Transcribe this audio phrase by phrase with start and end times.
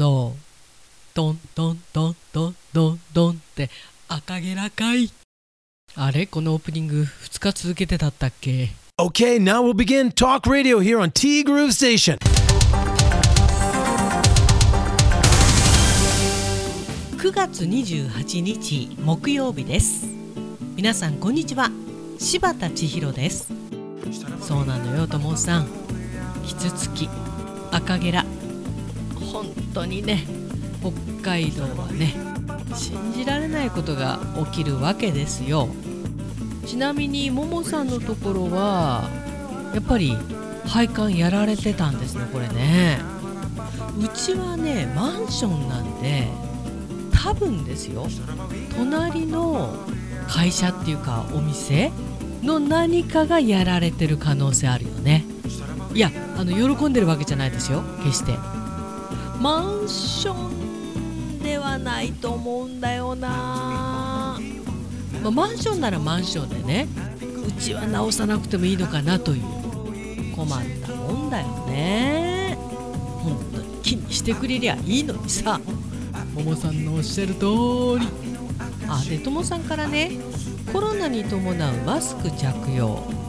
[0.00, 0.38] そう。
[1.12, 2.54] トントントントン
[3.12, 3.68] トンって
[4.08, 5.10] 赤ゲラかい
[5.94, 6.26] あれ？
[6.26, 12.16] このオープニング2日続けてたったっけ？Okay, now we'll begin talk radio here on T Groove Station.
[17.18, 20.06] 9月28日木曜日です。
[20.76, 21.70] 皆さんこんにちは。
[22.18, 23.52] 柴田千尋です。
[24.40, 25.68] そうなのよともさん。
[26.46, 27.10] キツツキ。
[27.70, 28.24] 赤ゲラ
[29.40, 30.24] 本当にね
[30.80, 30.92] 北
[31.22, 32.14] 海道はね
[32.74, 34.20] 信じられないことが
[34.52, 35.68] 起きるわけですよ。
[36.66, 39.08] ちなみにももさんのところは
[39.74, 40.16] やっぱり
[40.66, 43.00] 配管やられてたんですねこれね。
[43.98, 46.28] うちはねマンションなんで
[47.12, 48.06] 多分ですよ。
[48.76, 49.74] 隣の
[50.28, 51.90] 会社っていうかお店
[52.42, 55.24] の何かがやられてる可能性あるよね。
[55.92, 58.59] いやあの喜んでるわけじゃないですよ決して。
[59.40, 64.38] マンションではないと思うんだよな、
[65.22, 66.88] まあ、マンションならマンションでね
[67.46, 69.42] うちは直さなくてもいいのかなという
[70.36, 70.48] 困っ
[70.86, 72.56] たもんだよね。
[73.22, 75.58] 本当に気にしてくれりゃいいのにさ。
[76.34, 78.06] ももさんのおっしゃる通り。
[78.88, 80.12] あでともさんからね
[80.72, 82.88] コロナに伴うマスク着用。
[82.88, 83.19] まあ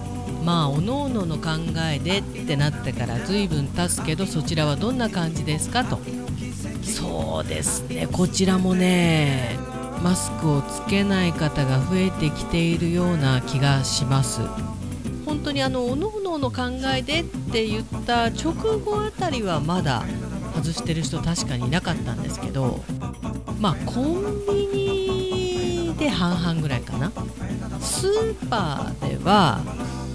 [0.72, 1.50] おのおのの考
[1.92, 6.00] えでってなってから随分経つけどそちらはどんな感じですかと。
[6.84, 8.08] そうですね。
[8.12, 9.58] こちらもね
[10.02, 14.42] マスクをつけない方が増えてきているような気がします。
[15.26, 16.64] 本当にあのおのおのの考
[16.96, 20.04] えでって言った直後あたりはまだ
[20.56, 22.84] 外してる人確かにいなかったんですけど
[23.60, 27.12] まあコンビニで半々ぐらいかな。
[27.80, 29.60] スーパーでは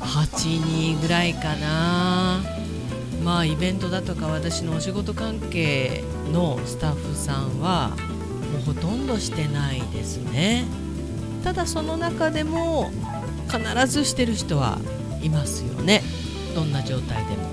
[0.01, 2.43] 8人ぐらいかな。
[3.25, 7.91] まあイベントだとか私のお仕事関係のスタッフさんは
[8.53, 10.65] もうほとんどしてないですね。
[11.43, 12.91] ただその中でも
[13.49, 14.79] 必ずしてる人は
[15.23, 16.03] いますよね。
[16.55, 17.51] どんな状態でも。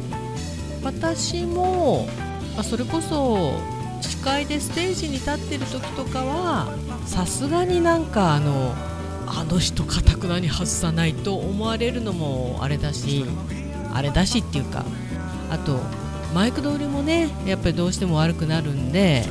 [0.83, 2.07] 私も
[2.55, 3.53] まあ、それこそ
[4.01, 6.67] 司会でステージに立ってる時とかは
[7.05, 8.75] さすがになんかあの
[9.35, 13.25] あの人かたくなに外さないと思われるのもあれだし
[13.93, 14.85] あれだしっていうか
[15.49, 15.79] あと
[16.33, 19.23] マイク通りもねやっぱりどうしても悪くなるんで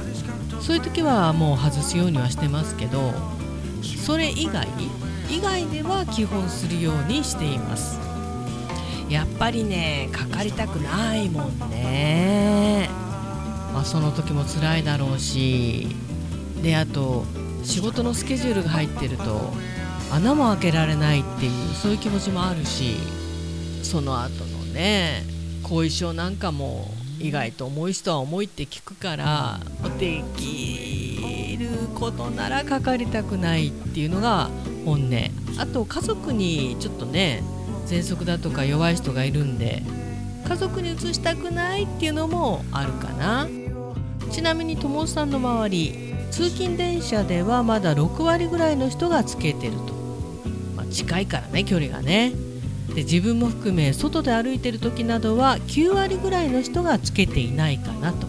[0.60, 3.12] そういう時はもう外すようにはしてますけど
[3.82, 4.68] それ以外
[5.28, 7.98] 以外では基本するようにしています。
[9.08, 12.88] やっぱりねかかりたくないもんね。
[13.72, 15.88] まあ、その時も辛いだろうし
[16.62, 17.24] であと
[17.62, 19.52] 仕事のスケジュールが入ってると
[20.12, 22.96] 穴も開けられないっていうそういう気持ちもあるし
[23.82, 25.24] その後のね
[25.62, 29.60] 後遺症なんかも意外と重い人は重いって聞くから
[29.98, 34.50] できることならかかりたくないっていうのが
[34.84, 35.10] 本音
[35.58, 37.42] あと家族にちょっとね
[37.86, 39.82] 喘息だとか弱い人がいるんで
[40.46, 43.48] 家族に移したくないっていうのもあるかな。
[44.32, 50.01] ちなみに友さんの周り通勤電車ではまだ6割ぐらいの人がつけてると、
[50.92, 52.32] 近いからね距離がね。
[52.94, 58.26] で自分も含め外で歩いてる時などは9割ぐらいの人がつけていないかなと。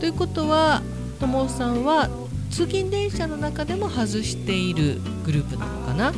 [0.00, 0.82] ということは
[1.20, 2.10] 友さんは
[2.50, 6.12] 通勤電車の中でも外しているグループなのかな？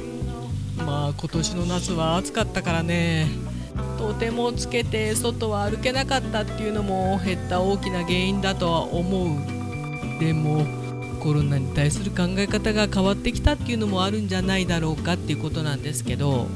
[0.85, 3.29] まあ今年の夏は暑かったからね。
[3.99, 9.29] とてもつけて外は歩けなかったっていうのも減った大きな原因だとは思う。
[10.21, 10.65] でも
[11.19, 16.47] コロナに対する考え方が変わってきたっていうのもあるんじゃないだろうかっていうことなんですけど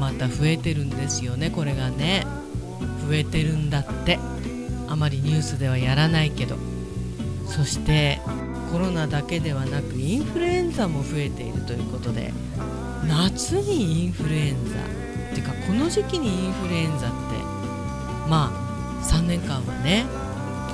[0.00, 2.26] また増えてるんですよねこれがね。
[3.08, 4.18] 増えてるんだって。
[4.88, 6.56] あまりニュースではやらないけど。
[7.46, 8.20] そして
[8.72, 12.32] コロナだけではなくインフルエンザも増えているということで。
[13.06, 14.70] 夏にインフルエンザ。
[15.30, 17.14] っていうかこの時期にインフルエンザって。
[18.28, 20.04] まあ3年間はね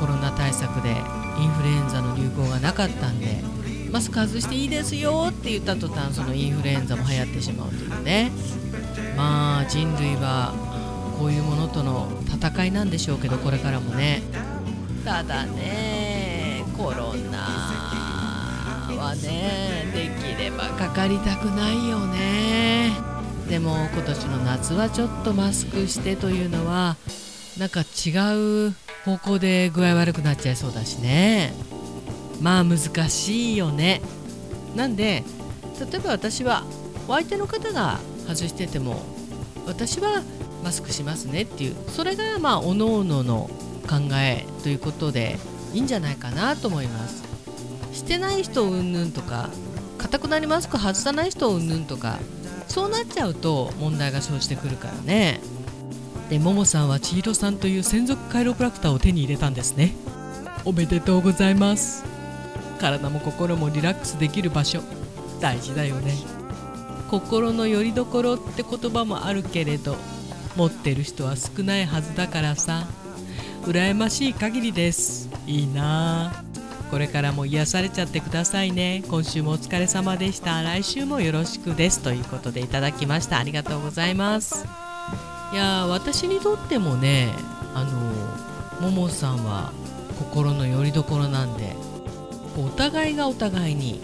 [0.03, 3.41] コロナ対策でインフルエンザの流行がなかったんで
[3.93, 8.33] マスク外していいですよって言った途端そのインフルエンザも流行ってしまうというね
[9.17, 10.53] まあ人類は
[11.21, 14.23] こういうものとの戦いなんでしょうけどこれからもね
[15.05, 17.39] ただねコロナ
[18.99, 22.91] はねできればかかりたくないよね。
[23.49, 26.97] でも今年の夏はちょっとマスクしてというのは
[27.59, 28.11] なんか違
[28.69, 31.53] う方向で具合悪くなっちゃいそうだしね。
[32.41, 32.79] まあ難
[33.09, 34.01] しいよね。
[34.77, 35.25] なんで
[35.79, 36.65] 例えば私は
[37.09, 39.03] お相手の方が外してても
[39.67, 40.23] 私は
[40.63, 43.51] マスクしますねっていうそれがまあおのおのの
[43.89, 45.37] 考えということで
[45.75, 47.23] いいんじゃないかなと思います。
[47.93, 49.51] してない人うんぬんとか
[49.99, 52.19] かたくなにマスク外さない人うんぬんとか
[52.69, 55.41] そうなっちゃうと問題が生じてくるからね。
[56.33, 59.93] でももさんは千尋さんという専属カイロプラクターを手に入れたんですね。
[60.65, 62.07] おめでとうございます。
[62.81, 64.81] 体も心もリラックスできる場所。
[65.43, 66.15] 大事だよね。
[67.11, 69.95] 心の拠り所って言葉もあるけれど
[70.57, 72.87] 持ってる人は少ないはずだからさ。
[73.65, 75.29] 羨ましい限りです。
[75.47, 76.45] いいな。
[76.91, 79.05] これからも癒されちゃってくださいね。
[79.07, 80.63] 今週もお疲れ様でした。
[80.63, 82.01] 来週もよろしくです。
[82.01, 83.39] ということでいただきました。
[83.39, 84.65] ありがとうございます。
[85.53, 87.35] いや私にとってもね
[87.75, 89.73] あのももさんは
[90.19, 91.77] 心の拠り所なんで
[92.57, 94.01] お互いがお互いに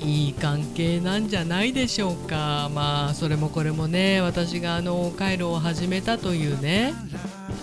[0.00, 2.70] いい関係なんじゃないでしょうか。
[2.72, 6.94] まあそれもこれもね私があの回路を始めたというね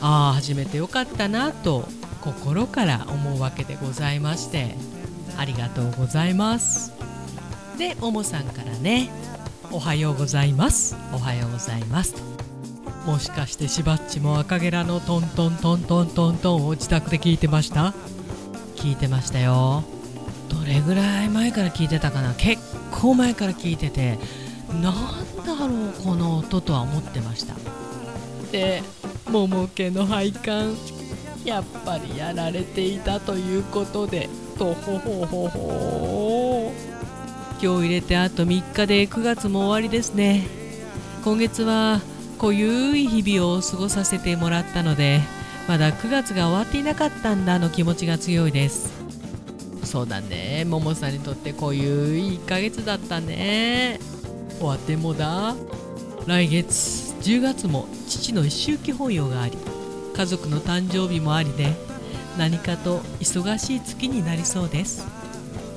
[0.01, 1.87] ああ始めてよかったなと
[2.21, 4.75] 心から思うわけでございまして
[5.37, 6.93] ありがとうございます。
[7.77, 9.09] でももさんからね
[9.71, 10.95] おはようございます。
[11.13, 12.15] おはようございます。
[13.05, 17.93] もしかしてしばっちも赤ゲラのトントントントントントンを自宅で聞いてました？
[18.75, 19.83] 聞いてましたよ。
[20.49, 22.33] どれぐらい前から聞いてたかな？
[22.33, 22.61] 結
[22.91, 24.17] 構前から聞いてて
[24.81, 24.93] なん
[25.45, 27.55] だろうこの音とは思ってました。
[28.51, 28.81] で
[29.29, 30.75] 桃家の配管
[31.45, 36.73] やっぱりやられていたということでとほほほほ
[37.61, 40.47] 今日入れてあと3日で9月も終わりですね。
[41.23, 42.01] 今月は
[42.45, 45.19] 濃ゆい日々を過ごさせてもらったので
[45.67, 48.93] まだ9月が終わっていなかったんだの気持ちが強いです。
[49.83, 50.63] そうだね。
[50.65, 53.99] ももさんにとってこうい1ヶ月だったね。
[54.59, 55.55] 終わってもだ。
[56.27, 59.57] 来月10月も父の一周忌法要があり
[60.15, 61.73] 家族の誕生日もありで
[62.37, 65.07] 何かと忙しい月になりそうです。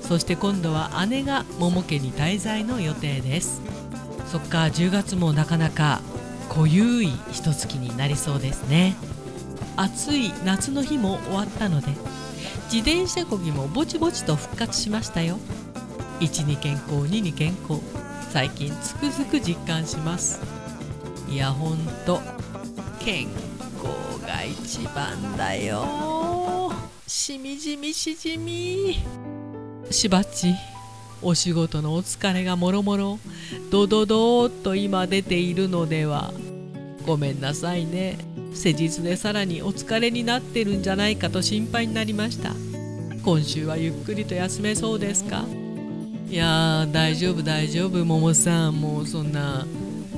[0.02, 3.62] そして今度は姉が桃家に滞在の予定です。
[4.30, 6.02] そっか10月もなかなか
[6.48, 8.96] 濃ゆい一月になりそうですね。
[9.76, 11.88] 暑い夏の日も終わったので
[12.64, 15.38] 自転車こぎもぼちぼちと復活しましたよ。
[16.20, 17.80] 1に健康2に健康。
[18.30, 20.40] 最近つくづく実感します。
[21.30, 22.20] いやほんと
[22.98, 23.28] 健
[23.76, 26.72] 康が一番だよ。
[27.06, 28.98] しみじみしじみ。
[29.90, 30.54] しばっち。
[31.22, 33.18] お仕事のお疲れがもろもろ。
[33.70, 36.32] ドドドーっと今出ているのでは。
[37.06, 38.18] ごめんなさいね。
[38.54, 42.52] 施術でさらにお疲れになってるんじゃないかと心配になりました。
[43.24, 45.44] 今週はゆっくりと休めそうですか？
[46.30, 48.04] いやー大丈夫大丈夫。
[48.04, 49.66] ももさんもうそんな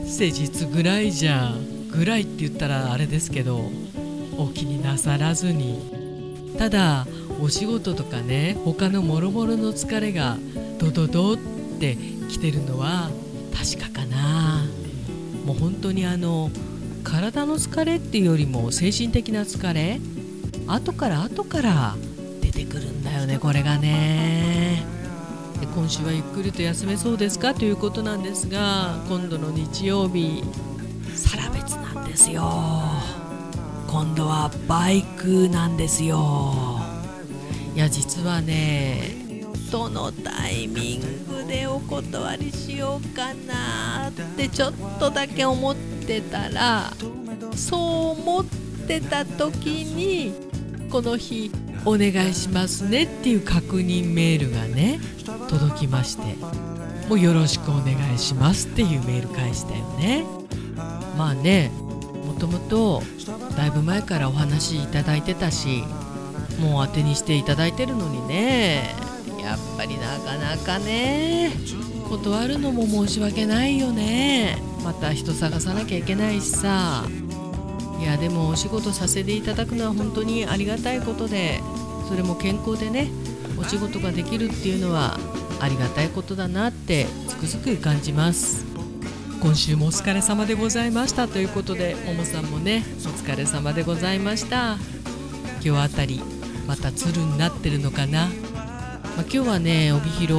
[0.07, 1.55] 施術ぐらいじゃ
[1.91, 3.71] ぐらいって言ったらあれですけど
[4.37, 5.99] お気になさらずに。
[6.59, 7.07] ただ
[7.41, 10.37] お仕事とかね他のもろもろの疲れが
[10.81, 11.37] ドドドっ
[11.79, 11.97] て
[12.29, 13.11] きてるのは
[13.55, 14.65] 確かかな。
[15.45, 16.51] もう本当にあの
[17.05, 20.01] 体の疲れっていうよりも精神的な疲れ。
[20.67, 21.97] 後から後から
[22.41, 24.85] 出てくるんだよねこれがね。
[25.75, 27.55] 今週はゆっくりと休めそうですか？
[27.55, 30.43] ということなんですが今度の日曜日
[31.15, 32.43] 更別なんですよ。
[33.87, 36.81] 今度はバイクなんですよ。
[37.75, 39.29] いや実はね
[39.71, 46.93] どのタイミングでお断りしようかなってちょっとだけ思ってたら
[47.55, 47.77] そ
[48.17, 48.45] う思っ
[48.89, 50.33] てた時に
[50.91, 51.53] この日
[51.85, 54.99] お願いしますねっていう確認メールがね
[55.49, 56.35] 届きまして
[57.09, 60.25] もうよろしくお願いしますっていうメール返したよね。
[61.17, 61.71] まあね
[62.27, 63.03] もともと
[63.57, 65.85] だいぶ前からお話いただいてたし
[66.61, 69.10] もう当てにしていただいてるのにね。
[69.41, 71.53] やっぱりなかなかね
[72.09, 74.59] 断るのも申し訳ないよね。
[74.85, 77.05] また人探さなきゃいけないしさ。
[78.01, 81.61] いやでもお仕事させていただくのは本当にありがたいことで
[82.09, 83.11] それも健康でね
[83.59, 85.19] お仕事ができるっていうのは
[85.61, 88.65] ありがたいことだなってつくづく感じます。
[89.43, 94.77] 今週もお疲れ様でございましたということでももさんもねお疲れ様でございました。
[95.63, 96.23] 今日あたり
[96.67, 98.29] また鶴になってるのかな、
[99.21, 100.35] あ、今日はね帯広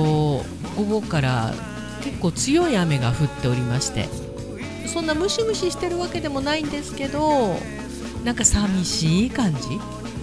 [0.75, 1.53] 午後から
[2.03, 4.09] 結構強い雨が降っておりまして。
[4.87, 7.55] そんなムシムシしてるわけでもないんですけど
[8.25, 9.61] なんか寂しい感じ？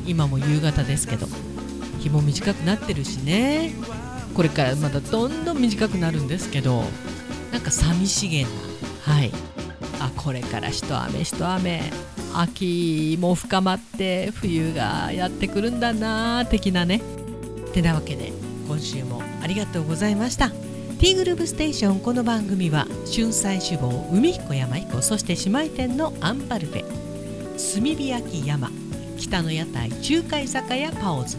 [0.07, 1.27] 今も夕方ですけど。
[2.01, 3.73] 日も短くなってるしね。
[4.35, 6.85] これからまだどんどん短くなるんですけど。
[7.53, 8.49] なんか寂しげな。
[9.03, 9.33] はい。
[10.01, 11.83] あこれから一雨一雨。
[12.35, 17.01] 秋も深まって冬がやってくるんだな的なね。
[17.73, 18.33] てなわけで。
[18.69, 20.51] 今週もありがとうございました。
[20.99, 28.69] ティーグループステーションこの番組は春菜志望海彦山彦そして姉妹店のアンパルフェ炭火焼き山
[29.17, 31.37] 北の屋台中華居酒屋パオズ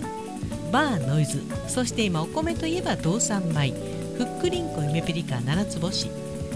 [0.72, 3.74] バーノイズそして今お米といえば道産米
[4.18, 6.10] ふっくりんこゆめぴりか七つ星。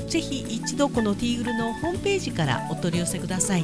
[0.07, 3.63] ぜひ一度このティーグルのホームページからお取り寄せください。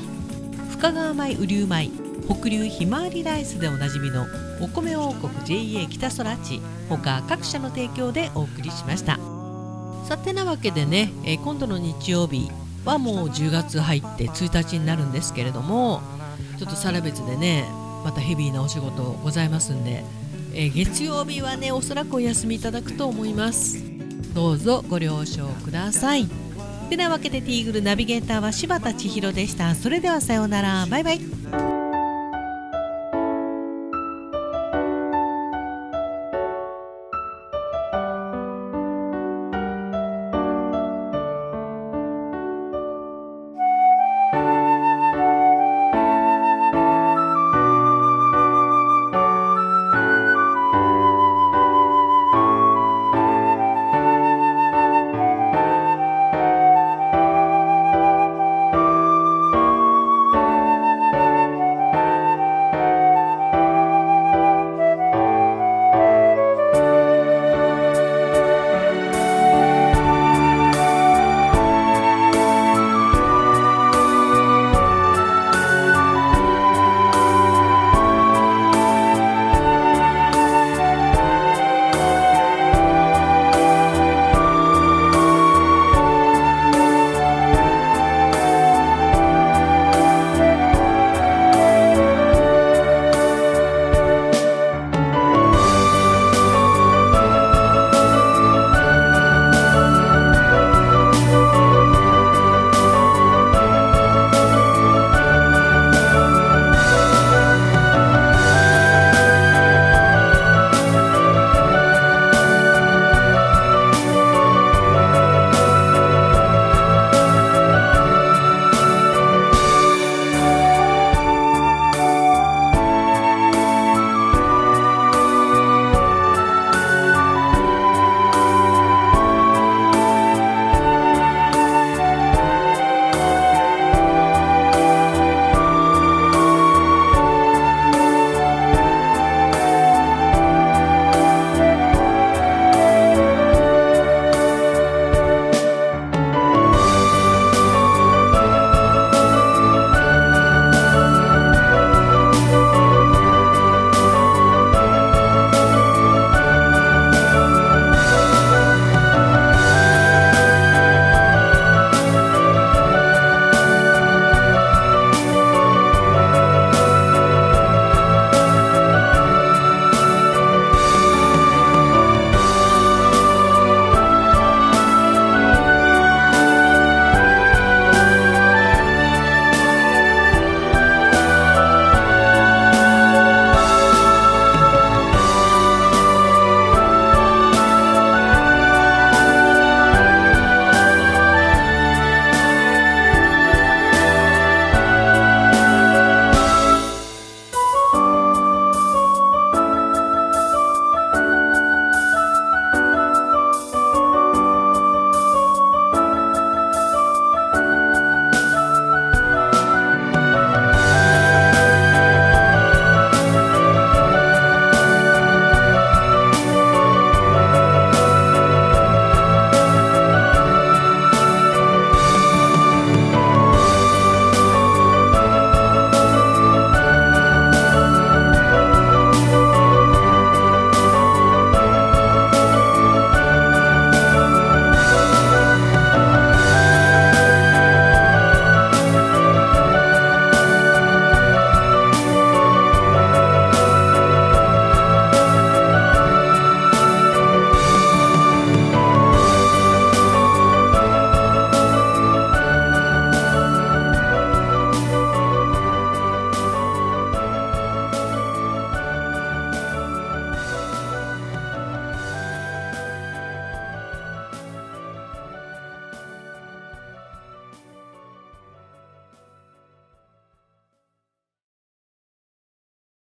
[0.72, 4.28] 深川米雨竜米北流ひまわりライスでおなじみの
[4.62, 9.20] お米王国 JA 北空地他各社の提供でお送りしました。
[10.08, 12.50] さてなわけでね、えー、今度の日曜日
[12.86, 16.02] はもう10月入って1日になるんですけれども
[16.58, 17.66] ちょっとサラ別でね
[18.04, 20.04] またヘビーなお仕事ございますんで、
[20.54, 23.84] えー、月曜日はねおそらくお休みいただくと思います。
[24.34, 26.28] どうぞご了承ください。
[26.90, 29.76] てなわけでティーグルナビゲーターは柴田千尋でした。
[29.76, 30.88] それではさようなら。
[30.88, 31.39] バイバイ。